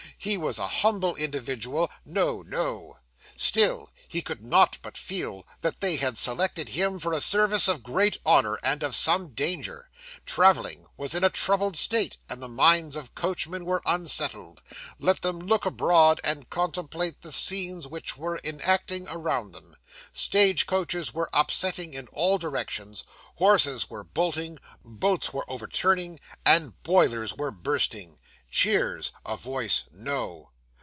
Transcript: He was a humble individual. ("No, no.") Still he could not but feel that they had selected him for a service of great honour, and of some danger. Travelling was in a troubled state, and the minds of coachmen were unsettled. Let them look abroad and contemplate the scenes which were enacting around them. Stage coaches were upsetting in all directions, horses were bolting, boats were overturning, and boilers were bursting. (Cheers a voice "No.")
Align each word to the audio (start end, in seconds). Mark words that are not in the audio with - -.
He 0.23 0.37
was 0.37 0.59
a 0.59 0.67
humble 0.67 1.15
individual. 1.15 1.89
("No, 2.05 2.43
no.") 2.43 2.99
Still 3.35 3.89
he 4.07 4.21
could 4.21 4.45
not 4.45 4.77
but 4.83 4.95
feel 4.95 5.47
that 5.61 5.81
they 5.81 5.95
had 5.95 6.15
selected 6.15 6.69
him 6.69 6.99
for 6.99 7.11
a 7.11 7.19
service 7.19 7.67
of 7.67 7.81
great 7.81 8.17
honour, 8.23 8.59
and 8.61 8.83
of 8.83 8.95
some 8.95 9.29
danger. 9.29 9.89
Travelling 10.27 10.85
was 10.95 11.15
in 11.15 11.23
a 11.23 11.31
troubled 11.31 11.75
state, 11.75 12.17
and 12.29 12.39
the 12.39 12.47
minds 12.47 12.95
of 12.95 13.15
coachmen 13.15 13.65
were 13.65 13.81
unsettled. 13.83 14.61
Let 14.99 15.23
them 15.23 15.39
look 15.39 15.65
abroad 15.65 16.21
and 16.23 16.47
contemplate 16.51 17.23
the 17.23 17.31
scenes 17.31 17.87
which 17.87 18.15
were 18.15 18.39
enacting 18.43 19.07
around 19.09 19.53
them. 19.53 19.75
Stage 20.11 20.67
coaches 20.67 21.15
were 21.15 21.31
upsetting 21.33 21.95
in 21.95 22.05
all 22.13 22.37
directions, 22.37 23.03
horses 23.37 23.89
were 23.89 24.03
bolting, 24.03 24.59
boats 24.85 25.33
were 25.33 25.49
overturning, 25.49 26.19
and 26.45 26.77
boilers 26.83 27.33
were 27.33 27.49
bursting. 27.49 28.19
(Cheers 28.53 29.13
a 29.25 29.37
voice 29.37 29.85
"No.") 29.93 30.49